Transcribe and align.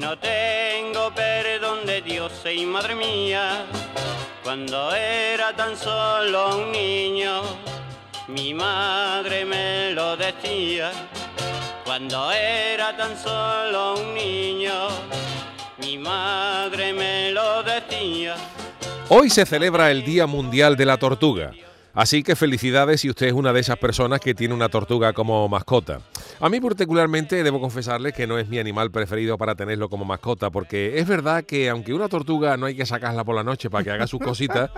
no 0.00 0.18
tengo 0.18 1.12
perdón 1.14 1.84
de 1.84 2.00
Dios, 2.00 2.32
y 2.52 2.64
madre 2.64 2.94
mía, 2.94 3.66
cuando 4.42 4.94
era 4.94 5.54
tan 5.54 5.76
solo 5.76 6.56
un 6.56 6.72
niño, 6.72 7.42
mi 8.28 8.54
madre 8.54 9.44
me 9.44 9.92
lo 9.92 10.16
decía, 10.16 10.90
cuando 11.84 12.32
era 12.32 12.96
tan 12.96 13.16
solo 13.18 14.00
un 14.00 14.14
niño, 14.14 14.88
mi 15.78 15.98
madre 15.98 16.94
me 16.94 17.30
lo 17.32 17.62
decía. 17.62 18.36
Hoy 19.10 19.28
se 19.28 19.44
celebra 19.44 19.90
el 19.90 20.04
Día 20.04 20.26
Mundial 20.26 20.76
de 20.76 20.86
la 20.86 20.96
Tortuga. 20.96 21.52
Así 21.92 22.22
que 22.22 22.36
felicidades 22.36 23.00
si 23.00 23.10
usted 23.10 23.26
es 23.26 23.32
una 23.32 23.52
de 23.52 23.60
esas 23.60 23.76
personas 23.76 24.20
que 24.20 24.34
tiene 24.34 24.54
una 24.54 24.68
tortuga 24.68 25.12
como 25.12 25.48
mascota. 25.48 26.00
A 26.42 26.48
mí 26.48 26.58
particularmente 26.58 27.42
debo 27.42 27.60
confesarle 27.60 28.14
que 28.14 28.26
no 28.26 28.38
es 28.38 28.48
mi 28.48 28.58
animal 28.58 28.90
preferido 28.90 29.36
para 29.36 29.54
tenerlo 29.54 29.90
como 29.90 30.06
mascota, 30.06 30.48
porque 30.48 30.98
es 30.98 31.06
verdad 31.06 31.44
que 31.44 31.68
aunque 31.68 31.92
una 31.92 32.08
tortuga 32.08 32.56
no 32.56 32.64
hay 32.64 32.74
que 32.74 32.86
sacarla 32.86 33.24
por 33.24 33.36
la 33.36 33.44
noche 33.44 33.68
para 33.68 33.84
que 33.84 33.90
haga 33.90 34.06
sus 34.06 34.20
cositas, 34.20 34.70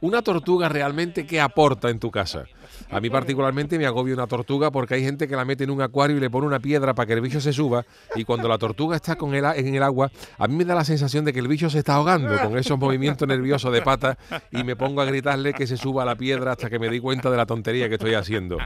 una 0.00 0.22
tortuga 0.22 0.68
realmente 0.68 1.24
qué 1.24 1.40
aporta 1.40 1.90
en 1.90 2.00
tu 2.00 2.10
casa. 2.10 2.46
A 2.90 3.00
mí 3.00 3.08
particularmente 3.08 3.78
me 3.78 3.86
agobia 3.86 4.14
una 4.14 4.26
tortuga 4.26 4.72
porque 4.72 4.94
hay 4.94 5.04
gente 5.04 5.28
que 5.28 5.36
la 5.36 5.44
mete 5.44 5.62
en 5.62 5.70
un 5.70 5.80
acuario 5.80 6.16
y 6.16 6.20
le 6.20 6.28
pone 6.28 6.44
una 6.44 6.58
piedra 6.58 6.92
para 6.92 7.06
que 7.06 7.12
el 7.12 7.20
bicho 7.20 7.40
se 7.40 7.52
suba 7.52 7.84
y 8.16 8.24
cuando 8.24 8.48
la 8.48 8.58
tortuga 8.58 8.96
está 8.96 9.14
con 9.14 9.32
el, 9.32 9.44
en 9.44 9.76
el 9.76 9.84
agua, 9.84 10.10
a 10.38 10.48
mí 10.48 10.56
me 10.56 10.64
da 10.64 10.74
la 10.74 10.84
sensación 10.84 11.24
de 11.24 11.32
que 11.32 11.38
el 11.38 11.46
bicho 11.46 11.70
se 11.70 11.78
está 11.78 11.94
ahogando 11.94 12.36
con 12.40 12.58
esos 12.58 12.76
movimientos 12.78 13.28
nerviosos 13.28 13.72
de 13.72 13.80
pata 13.80 14.18
y 14.50 14.64
me 14.64 14.74
pongo 14.74 15.02
a 15.02 15.04
gritarle 15.04 15.52
que 15.52 15.68
se 15.68 15.76
suba 15.76 16.02
a 16.02 16.06
la 16.06 16.16
piedra 16.16 16.52
hasta 16.52 16.68
que 16.68 16.80
me 16.80 16.88
di 16.88 16.98
cuenta 16.98 17.30
de 17.30 17.36
la 17.36 17.46
tontería 17.46 17.88
que 17.88 17.94
estoy 17.94 18.14
haciendo. 18.14 18.58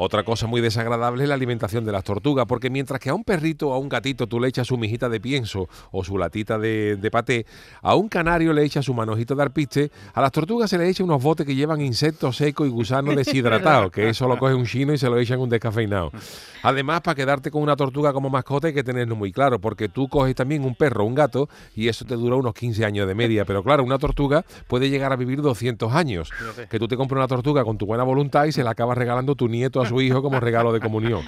Otra 0.00 0.22
cosa 0.22 0.46
muy 0.46 0.60
desagradable 0.60 1.24
es 1.24 1.28
la 1.28 1.34
alimentación 1.34 1.84
de 1.84 1.90
las 1.90 2.04
tortugas, 2.04 2.46
porque 2.46 2.70
mientras 2.70 3.00
que 3.00 3.10
a 3.10 3.14
un 3.14 3.24
perrito 3.24 3.70
o 3.70 3.74
a 3.74 3.78
un 3.78 3.88
gatito 3.88 4.28
tú 4.28 4.38
le 4.38 4.46
echas 4.46 4.68
su 4.68 4.78
mijita 4.78 5.08
de 5.08 5.18
pienso 5.18 5.68
o 5.90 6.04
su 6.04 6.16
latita 6.16 6.56
de, 6.56 6.94
de 6.94 7.10
paté, 7.10 7.46
a 7.82 7.96
un 7.96 8.08
canario 8.08 8.52
le 8.52 8.62
echas 8.62 8.84
su 8.84 8.94
manojito 8.94 9.34
de 9.34 9.42
arpiste, 9.42 9.90
a 10.14 10.20
las 10.20 10.30
tortugas 10.30 10.70
se 10.70 10.78
le 10.78 10.88
echa 10.88 11.02
unos 11.02 11.20
botes 11.20 11.44
que 11.44 11.56
llevan 11.56 11.80
insectos 11.80 12.36
secos 12.36 12.68
y 12.68 12.70
gusanos 12.70 13.16
deshidratados, 13.16 13.90
que 13.90 14.08
eso 14.08 14.28
lo 14.28 14.38
coge 14.38 14.54
un 14.54 14.66
chino 14.66 14.92
y 14.92 14.98
se 14.98 15.10
lo 15.10 15.18
echan 15.18 15.40
un 15.40 15.48
descafeinado. 15.48 16.12
Además, 16.62 17.00
para 17.00 17.16
quedarte 17.16 17.50
con 17.50 17.62
una 17.62 17.74
tortuga 17.74 18.12
como 18.12 18.30
mascota 18.30 18.68
hay 18.68 18.74
que 18.74 18.84
tenerlo 18.84 19.16
muy 19.16 19.32
claro, 19.32 19.58
porque 19.58 19.88
tú 19.88 20.06
coges 20.06 20.36
también 20.36 20.64
un 20.64 20.76
perro 20.76 21.04
un 21.06 21.16
gato 21.16 21.48
y 21.74 21.88
eso 21.88 22.04
te 22.04 22.14
dura 22.14 22.36
unos 22.36 22.54
15 22.54 22.84
años 22.84 23.08
de 23.08 23.16
media, 23.16 23.44
pero 23.44 23.64
claro, 23.64 23.82
una 23.82 23.98
tortuga 23.98 24.44
puede 24.68 24.90
llegar 24.90 25.12
a 25.12 25.16
vivir 25.16 25.42
200 25.42 25.92
años. 25.92 26.30
Que 26.70 26.78
tú 26.78 26.86
te 26.86 26.96
compres 26.96 27.16
una 27.16 27.26
tortuga 27.26 27.64
con 27.64 27.78
tu 27.78 27.86
buena 27.86 28.04
voluntad 28.04 28.44
y 28.44 28.52
se 28.52 28.62
la 28.62 28.70
acabas 28.70 28.96
regalando 28.96 29.34
tu 29.34 29.48
nieto 29.48 29.80
a 29.80 29.87
su 29.88 30.00
hijo 30.00 30.22
como 30.22 30.40
regalo 30.40 30.72
de 30.72 30.80
comunión. 30.80 31.22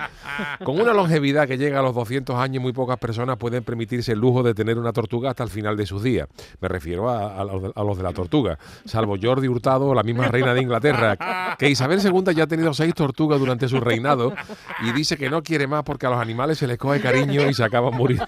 Con 0.65 0.81
una 0.81 0.93
longevidad 0.93 1.49
que 1.49 1.59
llega 1.59 1.81
a 1.81 1.83
los 1.83 1.95
200 1.95 2.37
años, 2.37 2.63
muy 2.63 2.73
pocas 2.73 2.99
personas 2.99 3.37
pueden 3.37 3.65
permitirse 3.65 4.13
el 4.13 4.19
lujo 4.19 4.43
de 4.43 4.55
tener 4.55 4.79
una 4.79 4.93
tortuga 4.93 5.31
hasta 5.31 5.43
el 5.43 5.51
final 5.51 5.77
de 5.77 5.87
sus 5.87 6.03
días. 6.03 6.29
Me 6.61 6.69
refiero 6.69 7.11
a, 7.11 7.45
los, 7.45 7.97
de, 7.97 8.03
la 8.03 8.13
tortuga, 8.13 8.59
salvo 8.85 9.17
Jordi 9.21 9.49
Hurtado 9.49 9.95
la 9.95 10.03
misma 10.03 10.29
reina 10.29 10.55
de 10.55 10.63
Inglaterra, 10.63 11.57
que 11.59 11.69
Isabel 11.69 12.01
II 12.05 12.35
ya 12.35 12.45
ha 12.45 12.47
tenido 12.47 12.73
seis 12.75 12.95
tortugas 12.95 13.39
durante 13.39 13.69
su 13.69 13.81
reinado 13.81 14.35
y 14.83 14.93
dice 14.93 15.17
que 15.17 15.31
no 15.31 15.43
quiere 15.43 15.67
más 15.67 15.83
porque 15.83 16.07
a 16.07 16.11
los 16.11 16.21
animales 16.21 16.59
se 16.59 16.67
les 16.67 16.79
coge 16.79 17.01
cariño 17.01 17.49
y 17.49 17.55
se 17.55 17.65
acaban 17.65 17.95
muriendo. 17.95 18.27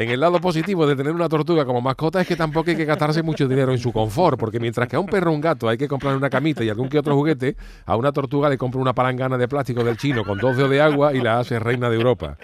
En 0.00 0.08
el 0.08 0.18
lado 0.18 0.40
positivo 0.40 0.86
de 0.86 0.96
tener 0.96 1.12
una 1.12 1.28
tortuga 1.28 1.66
como 1.66 1.82
mascota 1.82 2.22
es 2.22 2.26
que 2.26 2.34
tampoco 2.34 2.70
hay 2.70 2.76
que 2.76 2.86
gastarse 2.86 3.22
mucho 3.22 3.46
dinero 3.46 3.70
en 3.70 3.76
su 3.76 3.92
confort, 3.92 4.40
porque 4.40 4.58
mientras 4.58 4.88
que 4.88 4.96
a 4.96 4.98
un 4.98 5.04
perro 5.04 5.30
o 5.30 5.34
un 5.34 5.42
gato 5.42 5.68
hay 5.68 5.76
que 5.76 5.88
comprar 5.88 6.16
una 6.16 6.30
camita 6.30 6.64
y 6.64 6.70
algún 6.70 6.88
que 6.88 6.98
otro 6.98 7.14
juguete, 7.14 7.54
a 7.84 7.96
una 7.96 8.10
tortuga 8.10 8.48
le 8.48 8.56
compra 8.56 8.80
una 8.80 8.94
palangana 8.94 9.36
de 9.36 9.46
plástico 9.46 9.84
del 9.84 9.98
chino 9.98 10.24
con 10.24 10.38
dos 10.38 10.56
dedos 10.56 10.70
de 10.70 10.80
agua 10.80 11.12
y 11.12 11.20
la 11.20 11.38
hace 11.38 11.58
reina 11.58 11.90
de 11.90 11.96
Europa. 11.96 12.38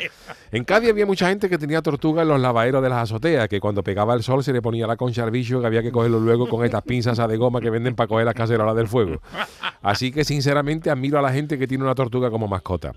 En 0.52 0.64
Cádiz 0.64 0.90
había 0.90 1.06
mucha 1.06 1.30
gente 1.30 1.48
que 1.48 1.56
tenía 1.56 1.80
tortuga 1.80 2.20
en 2.20 2.28
los 2.28 2.38
lavaderos 2.42 2.82
de 2.82 2.90
las 2.90 3.04
azoteas, 3.04 3.48
que 3.48 3.58
cuando 3.58 3.82
pegaba 3.82 4.12
el 4.12 4.22
sol 4.22 4.44
se 4.44 4.52
le 4.52 4.60
ponía 4.60 4.86
la 4.86 4.98
concha 4.98 5.24
al 5.24 5.30
bicho 5.30 5.58
que 5.58 5.66
había 5.66 5.82
que 5.82 5.90
cogerlo 5.90 6.20
luego 6.20 6.50
con 6.50 6.62
estas 6.62 6.82
pinzas 6.82 7.16
de 7.26 7.38
goma 7.38 7.62
que 7.62 7.70
venden 7.70 7.94
para 7.94 8.06
coger 8.06 8.26
las 8.26 8.34
cacerolas 8.34 8.76
del 8.76 8.86
fuego. 8.86 9.22
Así 9.80 10.12
que 10.12 10.24
sinceramente 10.24 10.90
admiro 10.90 11.18
a 11.18 11.22
la 11.22 11.32
gente 11.32 11.58
que 11.58 11.66
tiene 11.66 11.84
una 11.84 11.94
tortuga 11.94 12.30
como 12.30 12.48
mascota. 12.48 12.92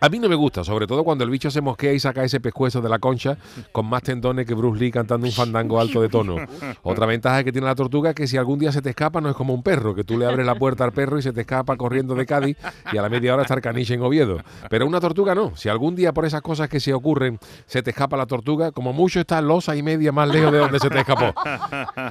A 0.00 0.08
mí 0.08 0.18
no 0.18 0.28
me 0.28 0.36
gusta, 0.36 0.62
sobre 0.62 0.86
todo 0.86 1.02
cuando 1.02 1.24
el 1.24 1.30
bicho 1.30 1.50
se 1.50 1.60
mosquea 1.60 1.92
y 1.92 1.98
saca 1.98 2.22
ese 2.22 2.38
pescuezo 2.38 2.80
de 2.80 2.88
la 2.88 2.98
concha 2.98 3.36
con 3.72 3.86
más 3.86 4.02
tendones 4.02 4.46
que 4.46 4.54
Bruce 4.54 4.78
Lee 4.78 4.92
cantando 4.92 5.26
un 5.26 5.32
fandango 5.32 5.80
alto 5.80 6.00
de 6.00 6.08
tono. 6.08 6.36
Otra 6.82 7.06
ventaja 7.06 7.42
que 7.42 7.50
tiene 7.50 7.66
la 7.66 7.74
tortuga 7.74 8.10
es 8.10 8.14
que 8.14 8.26
si 8.28 8.36
algún 8.36 8.58
día 8.58 8.70
se 8.70 8.80
te 8.80 8.90
escapa 8.90 9.20
no 9.20 9.28
es 9.28 9.34
como 9.34 9.54
un 9.54 9.62
perro, 9.62 9.94
que 9.94 10.04
tú 10.04 10.16
le 10.16 10.26
abres 10.26 10.46
la 10.46 10.54
puerta 10.54 10.84
al 10.84 10.92
perro 10.92 11.18
y 11.18 11.22
se 11.22 11.32
te 11.32 11.40
escapa 11.40 11.76
corriendo 11.76 12.14
de 12.14 12.26
Cádiz 12.26 12.56
y 12.92 12.96
a 12.96 13.02
la 13.02 13.08
media 13.08 13.34
hora 13.34 13.42
estar 13.42 13.60
caniche 13.60 13.94
en 13.94 14.02
Oviedo. 14.02 14.38
Pero 14.70 14.86
una 14.86 15.00
tortuga 15.00 15.34
no. 15.34 15.56
Si 15.56 15.68
algún 15.68 15.96
día 15.96 16.12
por 16.12 16.24
esas 16.24 16.42
cosas 16.42 16.68
que 16.68 16.78
se 16.78 16.94
ocurren 16.94 17.38
se 17.66 17.82
te 17.82 17.90
escapa 17.90 18.16
la 18.16 18.26
tortuga, 18.26 18.70
como 18.70 18.92
mucho 18.92 19.18
está 19.20 19.40
losa 19.40 19.74
y 19.74 19.82
media 19.82 20.12
más 20.12 20.28
lejos 20.28 20.52
de 20.52 20.58
donde 20.58 20.78
se 20.78 20.90
te 20.90 21.00
escapó. 21.00 21.34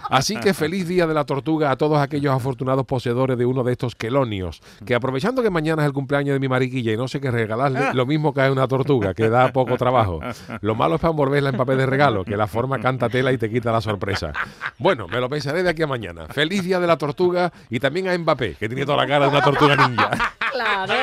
Así 0.10 0.36
que 0.38 0.54
feliz 0.54 0.88
día 0.88 1.08
de 1.08 1.14
la 1.14 1.24
tortuga 1.24 1.72
a 1.72 1.78
todos 1.78 2.00
aquellos 2.00 2.34
afortunados 2.34 2.86
poseedores 2.86 3.38
de 3.38 3.46
uno 3.46 3.64
de 3.64 3.72
estos 3.72 3.96
quelonios, 3.96 4.62
que 4.86 4.94
aprovechando 4.94 5.42
que 5.42 5.50
mañana 5.50 5.84
es 5.84 5.88
el 5.88 5.94
cumpleaños 5.94 6.34
de 6.34 6.40
mi 6.40 6.48
mariquilla 6.50 6.92
y 6.92 6.98
no 6.98 7.08
sé 7.08 7.22
qué 7.22 7.32
regalarle, 7.32 7.77
lo 7.94 8.06
mismo 8.06 8.34
cae 8.34 8.52
una 8.52 8.68
tortuga, 8.68 9.14
que 9.14 9.30
da 9.30 9.52
poco 9.52 9.78
trabajo. 9.78 10.20
Lo 10.62 10.76
malo 10.76 10.96
es 10.96 11.02
para 11.02 11.12
envolverla 11.12 11.50
en 11.50 11.58
papel 11.58 11.78
de 11.78 11.86
regalo, 11.86 12.24
que 12.24 12.38
la 12.38 12.48
forma 12.48 12.80
canta 12.80 13.10
tela 13.10 13.32
y 13.32 13.38
te 13.38 13.50
quita 13.50 13.72
la 13.72 13.82
sorpresa. 13.82 14.32
Bueno, 14.78 15.08
me 15.08 15.20
lo 15.20 15.30
pensaré 15.30 15.64
de 15.64 15.70
aquí 15.70 15.84
a 15.84 15.88
mañana. 15.88 16.28
Feliz 16.28 16.64
día 16.64 16.80
de 16.80 16.88
la 16.88 16.98
tortuga 16.98 17.52
y 17.70 17.80
también 17.80 18.08
a 18.08 18.18
Mbappé, 18.18 18.56
que 18.56 18.68
tiene 18.68 18.86
toda 18.86 18.98
la 18.98 19.08
cara 19.08 19.26
de 19.26 19.32
una 19.32 19.44
tortuga 19.44 19.76
ninja. 19.76 20.10
Claro. 20.52 20.94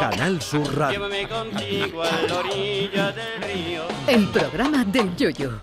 Canal 0.00 0.42
Sur 0.42 0.76
Radio. 0.76 0.98
Llévame 0.98 1.28
contigo 1.28 2.02
a 2.02 2.10
la 2.26 2.38
orilla 2.38 3.12
del 3.12 3.42
río. 3.42 3.82
El 4.08 4.28
programa 4.28 4.84
del 4.84 5.14
Yoyo. 5.16 5.60